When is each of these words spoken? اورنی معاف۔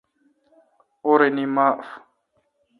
اورنی 1.05 1.45
معاف۔ 1.55 1.85